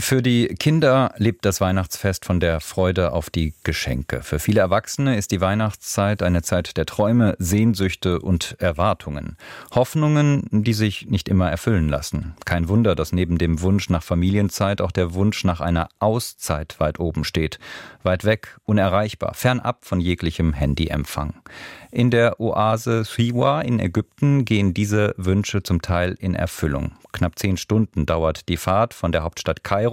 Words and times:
Für 0.00 0.22
die 0.22 0.48
Kinder 0.48 1.12
lebt 1.18 1.44
das 1.44 1.60
Weihnachtsfest 1.60 2.24
von 2.24 2.40
der 2.40 2.60
Freude 2.60 3.12
auf 3.12 3.28
die 3.28 3.52
Geschenke. 3.64 4.22
Für 4.22 4.38
viele 4.38 4.60
Erwachsene 4.60 5.16
ist 5.16 5.30
die 5.30 5.42
Weihnachtszeit 5.42 6.22
eine 6.22 6.40
Zeit 6.40 6.78
der 6.78 6.86
Träume, 6.86 7.36
Sehnsüchte 7.38 8.18
und 8.20 8.56
Erwartungen. 8.58 9.36
Hoffnungen, 9.74 10.48
die 10.50 10.72
sich 10.72 11.06
nicht 11.10 11.28
immer 11.28 11.50
erfüllen 11.50 11.90
lassen. 11.90 12.34
Kein 12.46 12.68
Wunder, 12.68 12.94
dass 12.94 13.12
neben 13.12 13.36
dem 13.36 13.60
Wunsch 13.60 13.90
nach 13.90 14.02
Familienzeit 14.02 14.80
auch 14.80 14.90
der 14.90 15.12
Wunsch 15.12 15.44
nach 15.44 15.60
einer 15.60 15.88
Auszeit 15.98 16.80
weit 16.80 16.98
oben 16.98 17.24
steht. 17.24 17.58
Weit 18.02 18.24
weg, 18.24 18.56
unerreichbar, 18.64 19.34
fernab 19.34 19.84
von 19.84 20.00
jeglichem 20.00 20.54
Handyempfang. 20.54 21.34
In 21.92 22.10
der 22.10 22.40
Oase 22.40 23.04
Siwa 23.04 23.60
in 23.60 23.80
Ägypten 23.80 24.44
gehen 24.44 24.72
diese 24.72 25.12
Wünsche 25.18 25.62
zum 25.62 25.82
Teil 25.82 26.16
in 26.18 26.34
Erfüllung. 26.34 26.92
Knapp 27.12 27.38
zehn 27.38 27.56
Stunden 27.56 28.06
dauert 28.06 28.48
die 28.48 28.56
Fahrt 28.56 28.94
von 28.94 29.10
der 29.10 29.24
Hauptstadt 29.24 29.64
Kairo 29.64 29.89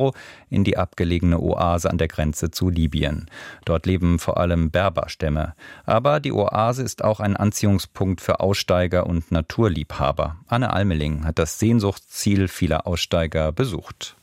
in 0.49 0.63
die 0.63 0.77
abgelegene 0.77 1.39
Oase 1.39 1.89
an 1.89 1.97
der 1.97 2.07
Grenze 2.07 2.51
zu 2.51 2.69
Libyen. 2.69 3.29
Dort 3.65 3.85
leben 3.85 4.19
vor 4.19 4.37
allem 4.37 4.71
Berberstämme. 4.71 5.53
Aber 5.85 6.19
die 6.19 6.31
Oase 6.31 6.83
ist 6.83 7.03
auch 7.03 7.19
ein 7.19 7.35
Anziehungspunkt 7.35 8.21
für 8.21 8.39
Aussteiger 8.39 9.07
und 9.07 9.31
Naturliebhaber. 9.31 10.37
Anne 10.47 10.71
Almeling 10.71 11.25
hat 11.25 11.39
das 11.39 11.59
Sehnsuchtsziel 11.59 12.47
vieler 12.47 12.87
Aussteiger 12.87 13.51
besucht. 13.51 14.15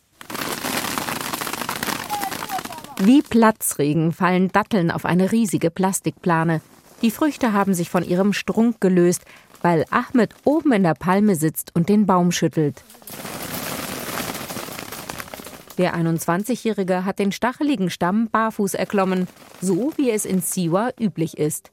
Wie 3.00 3.22
Platzregen 3.22 4.12
fallen 4.12 4.48
Datteln 4.52 4.90
auf 4.90 5.04
eine 5.04 5.32
riesige 5.32 5.70
Plastikplane. 5.70 6.60
Die 7.02 7.10
Früchte 7.10 7.52
haben 7.52 7.74
sich 7.74 7.90
von 7.90 8.04
ihrem 8.04 8.32
Strunk 8.32 8.80
gelöst, 8.80 9.24
weil 9.62 9.84
Ahmed 9.90 10.34
oben 10.44 10.72
in 10.72 10.84
der 10.84 10.94
Palme 10.94 11.34
sitzt 11.34 11.74
und 11.74 11.88
den 11.88 12.06
Baum 12.06 12.32
schüttelt. 12.32 12.84
Der 15.78 15.96
21-Jährige 15.96 17.04
hat 17.04 17.18
den 17.18 17.32
stacheligen 17.32 17.90
Stamm 17.90 18.28
barfuß 18.30 18.74
erklommen, 18.74 19.26
so 19.60 19.92
wie 19.96 20.10
es 20.10 20.24
in 20.24 20.40
Siwa 20.40 20.90
üblich 21.00 21.36
ist. 21.36 21.72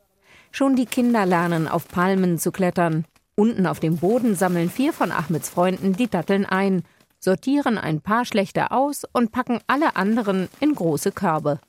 Schon 0.52 0.76
die 0.76 0.86
Kinder 0.86 1.26
lernen, 1.26 1.68
auf 1.68 1.88
Palmen 1.88 2.40
zu 2.40 2.52
klettern. 2.52 3.06
Unten 3.36 3.66
auf 3.66 3.80
dem 3.80 3.98
Boden 3.98 4.36
sammeln 4.36 4.70
vier 4.70 4.92
von 4.92 5.12
Ahmeds 5.12 5.50
Freunden 5.50 5.94
die 5.94 6.10
Datteln 6.10 6.46
ein 6.46 6.84
sortieren 7.24 7.78
ein 7.78 8.02
paar 8.02 8.26
schlechte 8.26 8.72
aus 8.72 9.04
und 9.14 9.32
packen 9.32 9.60
alle 9.68 9.96
anderen 9.96 10.50
in 10.60 10.74
große 10.74 11.12
Körbe. 11.12 11.60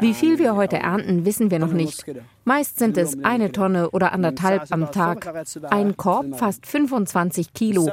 Wie 0.00 0.14
viel 0.14 0.38
wir 0.38 0.54
heute 0.54 0.76
ernten, 0.76 1.24
wissen 1.24 1.50
wir 1.50 1.58
noch 1.58 1.72
nicht. 1.72 2.04
Meist 2.44 2.78
sind 2.78 2.96
es 2.96 3.24
eine 3.24 3.50
Tonne 3.50 3.90
oder 3.90 4.12
anderthalb 4.12 4.70
am 4.70 4.92
Tag. 4.92 5.26
Ein 5.70 5.96
Korb 5.96 6.38
fast 6.38 6.64
25 6.66 7.52
Kilo. 7.52 7.86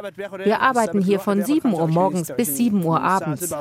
Wir 0.44 0.62
arbeiten 0.62 1.02
hier 1.02 1.20
von 1.20 1.44
7 1.44 1.74
Uhr 1.74 1.88
morgens 1.88 2.32
bis 2.38 2.56
7 2.58 2.86
Uhr 2.86 3.02
abends. 3.02 3.52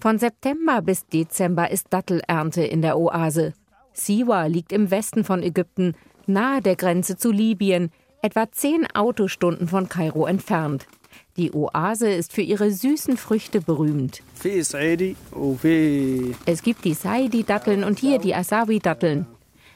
Von 0.00 0.18
September 0.18 0.80
bis 0.80 1.06
Dezember 1.06 1.70
ist 1.70 1.88
Dattelernte 1.90 2.62
in 2.62 2.80
der 2.80 2.98
Oase. 2.98 3.52
Siwa 3.92 4.46
liegt 4.46 4.72
im 4.72 4.90
Westen 4.90 5.24
von 5.24 5.42
Ägypten, 5.42 5.94
nahe 6.26 6.62
der 6.62 6.76
Grenze 6.76 7.16
zu 7.16 7.30
Libyen, 7.30 7.90
etwa 8.24 8.50
zehn 8.50 8.86
Autostunden 8.94 9.68
von 9.68 9.90
Kairo 9.90 10.26
entfernt. 10.26 10.86
Die 11.36 11.52
Oase 11.52 12.08
ist 12.08 12.32
für 12.32 12.40
ihre 12.40 12.70
süßen 12.70 13.18
Früchte 13.18 13.60
berühmt. 13.60 14.22
Es 16.46 16.62
gibt 16.62 16.84
die 16.86 16.94
Saidi-Datteln 16.94 17.84
und 17.84 17.98
hier 17.98 18.18
die 18.18 18.34
Asawi-Datteln. 18.34 19.26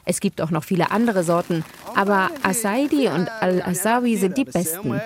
Es 0.06 0.20
gibt 0.20 0.40
auch 0.40 0.50
noch 0.50 0.64
viele 0.64 0.90
andere 0.90 1.24
Sorten, 1.24 1.62
aber 1.94 2.30
Asaidi 2.42 3.08
und 3.08 3.28
Al-Asawi 3.28 4.16
sind 4.16 4.38
die 4.38 4.46
besten. 4.46 4.98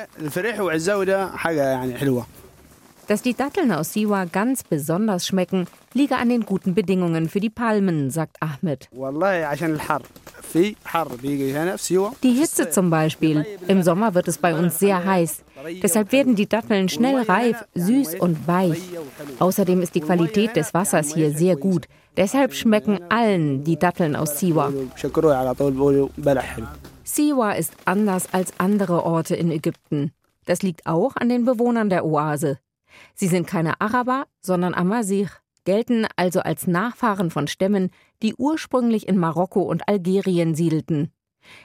Dass 3.08 3.22
die 3.22 3.34
Datteln 3.34 3.72
aus 3.72 3.92
Siwa 3.92 4.26
ganz 4.26 4.62
besonders 4.62 5.26
schmecken, 5.26 5.66
liege 5.94 6.16
an 6.16 6.28
den 6.28 6.46
guten 6.46 6.74
Bedingungen 6.74 7.28
für 7.28 7.40
die 7.40 7.50
Palmen, 7.50 8.10
sagt 8.10 8.36
Ahmed. 8.40 8.88
Die 12.22 12.32
Hitze 12.32 12.70
zum 12.70 12.90
Beispiel. 12.90 13.46
Im 13.68 13.82
Sommer 13.82 14.14
wird 14.14 14.28
es 14.28 14.38
bei 14.38 14.54
uns 14.54 14.78
sehr 14.78 15.04
heiß. 15.04 15.44
Deshalb 15.82 16.12
werden 16.12 16.34
die 16.34 16.48
Datteln 16.48 16.88
schnell 16.88 17.22
reif, 17.22 17.64
süß 17.74 18.16
und 18.16 18.46
weich. 18.46 18.80
Außerdem 19.38 19.80
ist 19.80 19.94
die 19.94 20.00
Qualität 20.00 20.56
des 20.56 20.74
Wassers 20.74 21.14
hier 21.14 21.30
sehr 21.32 21.56
gut. 21.56 21.86
Deshalb 22.16 22.54
schmecken 22.54 23.00
allen 23.08 23.64
die 23.64 23.78
Datteln 23.78 24.16
aus 24.16 24.38
Siwa. 24.38 24.72
Siwa 27.04 27.52
ist 27.52 27.72
anders 27.84 28.32
als 28.32 28.52
andere 28.58 29.04
Orte 29.04 29.34
in 29.34 29.50
Ägypten. 29.50 30.12
Das 30.44 30.62
liegt 30.62 30.86
auch 30.86 31.16
an 31.16 31.28
den 31.28 31.44
Bewohnern 31.44 31.88
der 31.88 32.04
Oase. 32.04 32.58
Sie 33.14 33.28
sind 33.28 33.46
keine 33.46 33.80
Araber, 33.80 34.26
sondern 34.40 34.74
Amazigh, 34.74 35.41
gelten 35.64 36.06
also 36.16 36.40
als 36.40 36.66
Nachfahren 36.66 37.30
von 37.30 37.46
Stämmen, 37.46 37.90
die 38.22 38.34
ursprünglich 38.34 39.08
in 39.08 39.18
Marokko 39.18 39.62
und 39.62 39.88
Algerien 39.88 40.54
siedelten. 40.54 41.12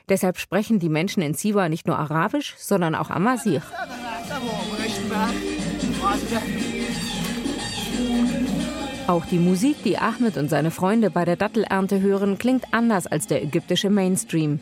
Deshalb 0.10 0.38
sprechen 0.38 0.80
die 0.80 0.90
Menschen 0.90 1.22
in 1.22 1.34
Siwa 1.34 1.70
nicht 1.70 1.88
nur 1.88 1.98
Arabisch, 1.98 2.56
sondern 2.58 2.96
auch 2.96 3.10
Amazigh. 3.10 3.62
Auch 9.08 9.26
die 9.26 9.40
Musik, 9.40 9.84
die 9.84 9.98
Ahmed 9.98 10.38
und 10.38 10.50
seine 10.50 10.72
Freunde 10.72 11.10
bei 11.10 11.24
der 11.24 11.38
Dattelernte 11.38 12.02
hören, 12.02 12.38
klingt 12.38 12.74
anders 12.74 13.08
als 13.08 13.28
der 13.28 13.42
ägyptische 13.42 13.90
Mainstream. 13.90 14.60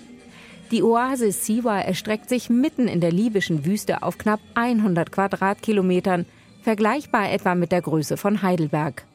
Die 0.72 0.84
Oase 0.84 1.32
Siwa 1.32 1.80
erstreckt 1.80 2.30
sich 2.30 2.50
mitten 2.50 2.88
in 2.88 3.00
der 3.00 3.12
libyschen 3.12 3.66
Wüste 3.66 4.04
auf 4.04 4.18
knapp 4.18 4.40
100 4.56 5.12
Quadratkilometern 5.12 6.26
vergleichbar 6.62 7.32
etwa 7.32 7.56
mit 7.56 7.72
der 7.72 7.82
Größe 7.82 8.18
von 8.18 8.42
Heidelberg. 8.42 9.06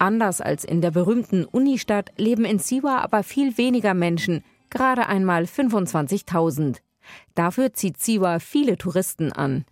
Anders 0.00 0.40
als 0.40 0.64
in 0.64 0.80
der 0.80 0.90
berühmten 0.90 1.44
Unistadt 1.44 2.10
leben 2.16 2.46
in 2.46 2.58
Siwa 2.58 3.00
aber 3.00 3.22
viel 3.22 3.58
weniger 3.58 3.92
Menschen, 3.92 4.42
gerade 4.70 5.06
einmal 5.08 5.44
25.000. 5.44 6.78
Dafür 7.34 7.74
zieht 7.74 8.00
Siwa 8.00 8.38
viele 8.38 8.78
Touristen 8.78 9.30
an. 9.30 9.66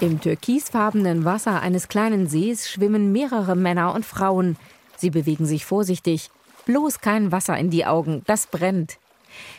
Im 0.00 0.20
türkisfarbenen 0.20 1.24
Wasser 1.24 1.60
eines 1.60 1.86
kleinen 1.86 2.26
Sees 2.26 2.68
schwimmen 2.68 3.12
mehrere 3.12 3.54
Männer 3.54 3.94
und 3.94 4.04
Frauen. 4.04 4.56
Sie 4.96 5.10
bewegen 5.10 5.46
sich 5.46 5.64
vorsichtig. 5.64 6.30
Bloß 6.66 7.00
kein 7.00 7.30
Wasser 7.30 7.56
in 7.56 7.70
die 7.70 7.86
Augen, 7.86 8.22
das 8.26 8.48
brennt. 8.48 8.98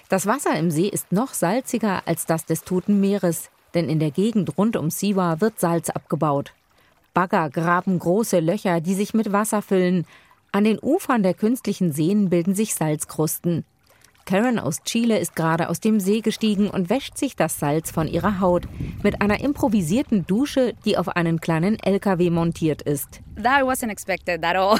Das 0.09 0.25
Wasser 0.25 0.59
im 0.59 0.71
See 0.71 0.89
ist 0.89 1.13
noch 1.13 1.33
salziger 1.33 2.01
als 2.05 2.25
das 2.25 2.45
des 2.45 2.63
Toten 2.63 2.99
Meeres, 2.99 3.49
denn 3.73 3.89
in 3.89 3.99
der 3.99 4.11
Gegend 4.11 4.57
rund 4.57 4.75
um 4.77 4.89
Siwa 4.89 5.41
wird 5.41 5.59
Salz 5.59 5.89
abgebaut. 5.89 6.53
Bagger 7.13 7.49
graben 7.49 7.99
große 7.99 8.39
Löcher, 8.39 8.81
die 8.81 8.93
sich 8.93 9.13
mit 9.13 9.31
Wasser 9.31 9.61
füllen. 9.61 10.05
An 10.51 10.63
den 10.63 10.79
Ufern 10.81 11.23
der 11.23 11.33
künstlichen 11.33 11.91
Seen 11.91 12.29
bilden 12.29 12.55
sich 12.55 12.75
Salzkrusten. 12.75 13.65
Karen 14.25 14.59
aus 14.59 14.83
Chile 14.83 15.19
ist 15.19 15.35
gerade 15.35 15.69
aus 15.69 15.79
dem 15.79 15.99
See 15.99 16.21
gestiegen 16.21 16.69
und 16.69 16.89
wäscht 16.89 17.17
sich 17.17 17.35
das 17.35 17.59
Salz 17.59 17.91
von 17.91 18.07
ihrer 18.07 18.39
Haut 18.39 18.63
mit 19.03 19.21
einer 19.21 19.39
improvisierten 19.41 20.25
Dusche, 20.25 20.73
die 20.85 20.97
auf 20.97 21.09
einen 21.09 21.41
kleinen 21.41 21.79
LKW 21.79 22.29
montiert 22.29 22.81
ist. 22.81 23.21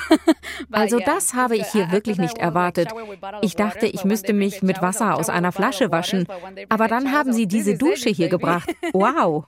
Also 0.72 1.00
das 1.00 1.34
habe 1.34 1.57
ich 1.57 1.68
hier 1.68 1.91
wirklich 1.91 2.18
nicht 2.18 2.38
erwartet. 2.38 2.90
Ich 3.41 3.56
dachte, 3.56 3.88
ich 3.88 4.06
müsste 4.06 4.34
mich 4.34 4.62
mit 4.62 4.81
Wasser 4.81 5.16
aus 5.16 5.29
einer 5.29 5.52
Flasche 5.52 5.91
waschen, 5.91 6.28
aber 6.69 6.88
dann 6.88 7.12
haben 7.12 7.34
sie 7.34 7.47
diese 7.47 7.78
Dusche 7.78 8.09
hier 8.09 8.29
gebracht. 8.29 8.73
Wow. 8.94 9.46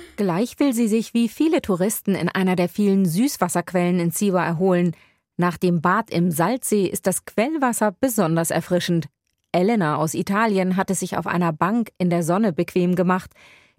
Gleich 0.16 0.58
will 0.58 0.72
sie 0.72 0.88
sich 0.88 1.12
wie 1.14 1.28
viele 1.28 1.60
Touristen 1.60 2.14
in 2.14 2.28
einer 2.28 2.56
der 2.56 2.68
vielen 2.68 3.04
Süßwasserquellen 3.04 3.98
in 4.00 4.10
Siwa 4.10 4.44
erholen. 4.44 4.94
Nach 5.40 5.56
dem 5.56 5.80
Bad 5.80 6.10
im 6.10 6.32
Salzsee 6.32 6.86
ist 6.86 7.06
das 7.06 7.24
Quellwasser 7.24 7.92
besonders 7.92 8.50
erfrischend. 8.50 9.08
Elena 9.52 9.96
aus 9.96 10.14
Italien 10.14 10.76
hat 10.76 10.90
es 10.90 10.98
sich 10.98 11.16
auf 11.16 11.28
einer 11.28 11.52
Bank 11.52 11.90
in 11.96 12.10
der 12.10 12.24
Sonne 12.24 12.52
bequem 12.52 12.96
gemacht. 12.96 13.30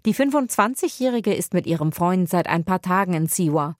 Die 0.06 0.14
25-Jährige 0.14 1.34
ist 1.34 1.52
mit 1.52 1.66
ihrem 1.66 1.92
Freund 1.92 2.26
seit 2.26 2.46
ein 2.46 2.64
paar 2.64 2.80
Tagen 2.80 3.12
in 3.12 3.26
Siwa. 3.26 3.76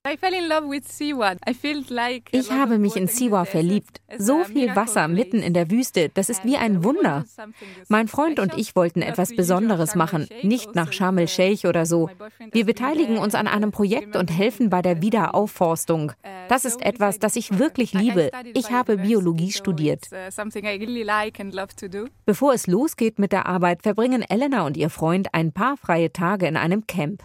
Ich 2.32 2.50
habe 2.52 2.78
mich 2.78 2.96
in 2.96 3.06
Siwa 3.06 3.44
verliebt. 3.46 4.02
So 4.18 4.44
viel 4.44 4.76
Wasser 4.76 5.08
mitten 5.08 5.38
in 5.38 5.54
der 5.54 5.70
Wüste, 5.70 6.10
das 6.12 6.28
ist 6.28 6.44
wie 6.44 6.58
ein 6.58 6.84
Wunder. 6.84 7.24
Mein 7.88 8.06
Freund 8.06 8.38
und 8.38 8.52
ich 8.58 8.76
wollten 8.76 9.00
etwas 9.00 9.34
Besonderes 9.34 9.94
machen, 9.94 10.28
nicht 10.42 10.74
nach 10.74 10.92
Sharm 10.92 11.16
el-Sheikh 11.16 11.66
oder 11.66 11.86
so. 11.86 12.10
Wir 12.52 12.66
beteiligen 12.66 13.16
uns 13.16 13.34
an 13.34 13.46
einem 13.46 13.70
Projekt 13.70 14.14
und 14.14 14.30
helfen 14.30 14.68
bei 14.68 14.82
der 14.82 15.00
Wiederaufforstung. 15.00 16.12
Das 16.48 16.66
ist 16.66 16.82
etwas, 16.82 17.18
das 17.18 17.36
ich 17.36 17.58
wirklich 17.58 17.94
liebe. 17.94 18.30
Ich 18.52 18.70
habe 18.70 18.98
Biologie 18.98 19.52
studiert. 19.52 20.08
Bevor 22.26 22.52
es 22.52 22.66
losgeht 22.66 23.18
mit 23.18 23.32
der 23.32 23.46
Arbeit, 23.46 23.82
verbringen 23.82 24.22
Elena 24.28 24.66
und 24.66 24.76
ihr 24.76 24.90
Freund 24.90 25.32
ein 25.32 25.52
paar 25.52 25.78
freie 25.78 26.09
Tage 26.12 26.46
in 26.46 26.56
einem 26.56 26.86
Camp. 26.86 27.24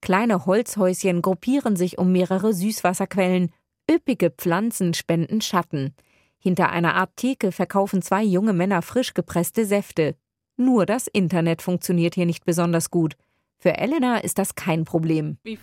Kleine 0.00 0.46
Holzhäuschen 0.46 1.22
gruppieren 1.22 1.76
sich 1.76 1.98
um 1.98 2.12
mehrere 2.12 2.52
Süßwasserquellen. 2.52 3.52
Üppige 3.90 4.30
Pflanzen 4.30 4.94
spenden 4.94 5.40
Schatten. 5.40 5.94
Hinter 6.38 6.70
einer 6.70 6.94
Art 6.94 7.16
Theke 7.16 7.50
verkaufen 7.52 8.02
zwei 8.02 8.22
junge 8.22 8.52
Männer 8.52 8.82
frisch 8.82 9.14
gepresste 9.14 9.64
Säfte. 9.64 10.16
Nur 10.56 10.86
das 10.86 11.06
Internet 11.06 11.62
funktioniert 11.62 12.14
hier 12.14 12.26
nicht 12.26 12.44
besonders 12.44 12.90
gut. 12.90 13.16
Für 13.58 13.78
Elena 13.78 14.18
ist 14.18 14.38
das 14.38 14.54
kein 14.54 14.84
Problem. 14.84 15.38
Wenn 15.44 15.56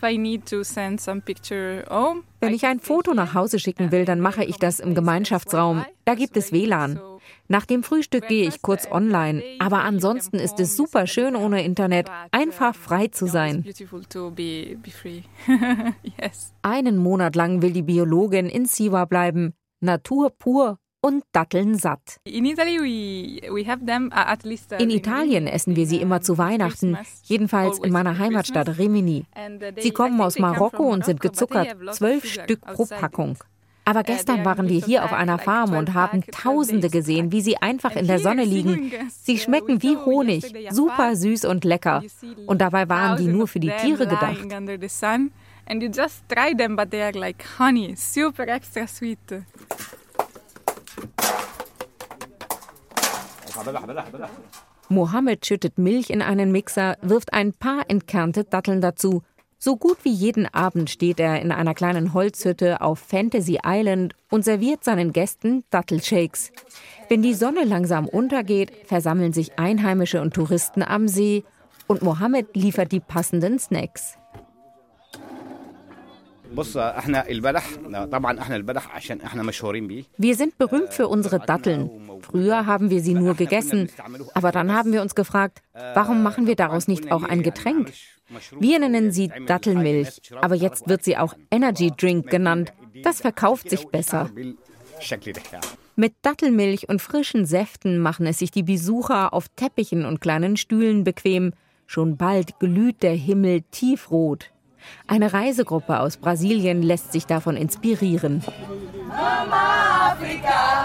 ich 2.53 2.65
ein 2.65 2.79
Foto 2.79 3.13
nach 3.13 3.33
Hause 3.33 3.59
schicken 3.59 3.91
will, 3.91 4.05
dann 4.05 4.19
mache 4.19 4.43
ich 4.43 4.57
das 4.57 4.79
im 4.79 4.95
Gemeinschaftsraum. 4.95 5.85
Da 6.05 6.15
gibt 6.15 6.35
es 6.35 6.51
WLAN. 6.51 6.99
Nach 7.47 7.65
dem 7.65 7.83
Frühstück 7.83 8.27
gehe 8.27 8.47
ich 8.47 8.61
kurz 8.61 8.89
online. 8.89 9.43
Aber 9.59 9.83
ansonsten 9.83 10.37
ist 10.37 10.59
es 10.59 10.75
super 10.75 11.07
schön 11.07 11.35
ohne 11.35 11.63
Internet, 11.63 12.09
einfach 12.31 12.75
frei 12.75 13.07
zu 13.07 13.27
sein. 13.27 13.65
Einen 16.61 16.97
Monat 16.97 17.35
lang 17.35 17.61
will 17.61 17.71
die 17.71 17.81
Biologin 17.83 18.47
in 18.47 18.65
Siwa 18.65 19.05
bleiben. 19.05 19.53
Natur 19.81 20.31
pur 20.31 20.79
und 21.03 21.23
Datteln 21.33 21.77
satt. 21.77 22.17
Uh, 22.25 22.31
in 22.31 22.45
Italien 24.89 25.47
essen 25.47 25.75
wir 25.75 25.85
sie 25.85 25.97
immer 25.97 26.21
zu 26.21 26.37
Weihnachten, 26.37 26.97
jedenfalls 27.23 27.79
in 27.79 27.91
meiner 27.91 28.17
Heimatstadt 28.17 28.77
Rimini. 28.77 29.25
Uh, 29.35 29.59
sie 29.81 29.91
kommen 29.91 30.21
aus 30.21 30.39
Marokko 30.39 30.83
und 30.83 31.03
sind 31.03 31.19
gezuckert, 31.19 31.75
zwölf 31.91 32.25
Stück 32.25 32.61
pro 32.61 32.85
Packung. 32.85 33.37
Aber 33.83 33.99
uh, 33.99 34.03
gestern 34.03 34.45
waren 34.45 34.69
wir 34.69 34.79
hier 34.79 35.03
auf 35.03 35.11
einer 35.11 35.37
Farm 35.39 35.75
und 35.75 35.93
haben 35.93 36.23
Tausende 36.31 36.89
gesehen, 36.89 37.33
wie 37.33 37.41
sie 37.41 37.57
einfach 37.57 37.97
in 37.97 38.07
der 38.07 38.19
Sonne 38.19 38.45
liegen. 38.45 38.93
Sie 39.09 39.37
schmecken 39.37 39.83
wie 39.83 39.97
Honig, 39.97 40.53
super 40.71 41.17
süß 41.17 41.43
und 41.43 41.65
lecker. 41.65 42.01
Und 42.45 42.61
dabei 42.61 42.87
waren 42.87 43.17
die 43.17 43.27
nur 43.27 43.49
für 43.49 43.59
die 43.59 43.73
Tiere 43.81 44.07
gedacht. 44.07 44.47
And 45.65 45.81
you 45.81 45.89
just 45.89 46.27
try 46.27 46.53
them, 46.53 46.75
but 46.75 46.91
they 46.91 47.01
are 47.01 47.17
like 47.17 47.41
honey, 47.57 47.95
super 47.95 48.47
extra 48.49 48.85
sweet. 48.85 49.17
Mohammed 54.89 55.45
schüttet 55.45 55.77
Milch 55.77 56.09
in 56.09 56.21
einen 56.21 56.51
Mixer, 56.51 56.97
wirft 57.01 57.33
ein 57.33 57.53
paar 57.53 57.89
entkernte 57.89 58.43
Datteln 58.43 58.81
dazu. 58.81 59.23
So 59.57 59.77
gut 59.77 59.97
wie 60.03 60.11
jeden 60.11 60.45
Abend 60.53 60.89
steht 60.89 61.21
er 61.21 61.41
in 61.41 61.53
einer 61.53 61.73
kleinen 61.73 62.13
Holzhütte 62.13 62.81
auf 62.81 62.99
Fantasy 62.99 63.59
Island 63.65 64.13
und 64.29 64.43
serviert 64.43 64.83
seinen 64.83 65.13
Gästen 65.13 65.63
Dattelshakes. 65.69 66.51
Wenn 67.07 67.21
die 67.21 67.33
Sonne 67.33 67.63
langsam 67.63 68.07
untergeht, 68.09 68.73
versammeln 68.85 69.31
sich 69.31 69.57
Einheimische 69.57 70.21
und 70.21 70.33
Touristen 70.33 70.83
am 70.83 71.07
See 71.07 71.45
und 71.87 72.01
Mohammed 72.01 72.55
liefert 72.57 72.91
die 72.91 72.99
passenden 72.99 73.57
Snacks. 73.57 74.17
Wir 80.17 80.35
sind 80.35 80.57
berühmt 80.57 80.93
für 80.93 81.07
unsere 81.07 81.39
Datteln. 81.39 82.02
Früher 82.23 82.65
haben 82.65 82.89
wir 82.89 83.01
sie 83.01 83.13
nur 83.13 83.35
gegessen, 83.35 83.89
aber 84.33 84.51
dann 84.51 84.73
haben 84.73 84.93
wir 84.93 85.01
uns 85.01 85.15
gefragt, 85.15 85.61
warum 85.93 86.23
machen 86.23 86.47
wir 86.47 86.55
daraus 86.55 86.87
nicht 86.87 87.11
auch 87.11 87.23
ein 87.23 87.43
Getränk? 87.43 87.91
Wir 88.59 88.79
nennen 88.79 89.11
sie 89.11 89.29
Dattelmilch, 89.45 90.21
aber 90.41 90.55
jetzt 90.55 90.87
wird 90.87 91.03
sie 91.03 91.17
auch 91.17 91.35
Energy 91.51 91.91
Drink 91.95 92.29
genannt. 92.29 92.73
Das 93.03 93.21
verkauft 93.21 93.69
sich 93.69 93.87
besser. 93.87 94.29
Mit 95.95 96.13
Dattelmilch 96.21 96.89
und 96.89 97.01
frischen 97.01 97.45
Säften 97.45 97.99
machen 97.99 98.25
es 98.25 98.39
sich 98.39 98.49
die 98.49 98.63
Besucher 98.63 99.33
auf 99.33 99.47
Teppichen 99.49 100.05
und 100.05 100.21
kleinen 100.21 100.57
Stühlen 100.57 101.03
bequem. 101.03 101.53
Schon 101.85 102.17
bald 102.17 102.59
glüht 102.59 103.03
der 103.03 103.13
Himmel 103.13 103.61
tiefrot. 103.69 104.49
Eine 105.07 105.33
Reisegruppe 105.33 105.99
aus 105.99 106.17
Brasilien 106.17 106.81
lässt 106.81 107.11
sich 107.11 107.25
davon 107.25 107.55
inspirieren. 107.55 108.43
Mama 109.07 110.11
Afrika, 110.11 110.82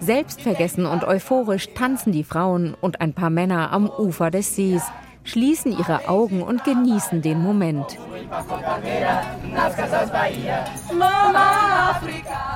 Selbstvergessen 0.00 0.86
und 0.86 1.04
euphorisch 1.04 1.68
tanzen 1.74 2.12
die 2.12 2.24
Frauen 2.24 2.74
und 2.80 3.00
ein 3.00 3.12
paar 3.12 3.30
Männer 3.30 3.72
am 3.72 3.88
Ufer 3.88 4.30
des 4.30 4.56
Sees, 4.56 4.82
schließen 5.24 5.72
ihre 5.78 6.08
Augen 6.08 6.42
und 6.42 6.64
genießen 6.64 7.22
den 7.22 7.40
Moment. 7.42 7.98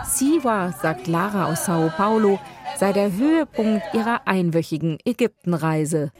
Siwa, 0.04 0.72
sagt 0.72 1.06
Lara 1.06 1.46
aus 1.46 1.66
Sao 1.66 1.90
Paulo, 1.96 2.38
sei 2.78 2.92
der 2.92 3.12
Höhepunkt 3.12 3.82
ihrer 3.92 4.26
einwöchigen 4.26 4.98
Ägyptenreise. 5.04 6.10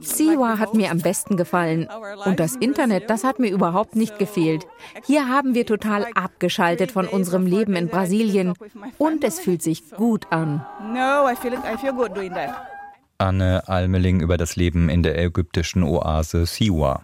Siwa 0.00 0.58
hat 0.58 0.74
mir 0.74 0.90
am 0.90 0.98
besten 0.98 1.36
gefallen. 1.36 1.88
Und 2.24 2.40
das 2.40 2.56
Internet, 2.56 3.10
das 3.10 3.24
hat 3.24 3.38
mir 3.38 3.50
überhaupt 3.50 3.96
nicht 3.96 4.18
gefehlt. 4.18 4.66
Hier 5.04 5.28
haben 5.28 5.54
wir 5.54 5.66
total 5.66 6.06
abgeschaltet 6.14 6.92
von 6.92 7.06
unserem 7.06 7.46
Leben 7.46 7.74
in 7.76 7.88
Brasilien. 7.88 8.54
Und 8.98 9.24
es 9.24 9.40
fühlt 9.40 9.62
sich 9.62 9.90
gut 9.90 10.26
an. 10.30 10.64
Anne 13.18 13.62
Almeling 13.66 14.20
über 14.20 14.36
das 14.36 14.56
Leben 14.56 14.90
in 14.90 15.02
der 15.02 15.18
ägyptischen 15.18 15.82
Oase 15.82 16.44
Siwa. 16.44 17.02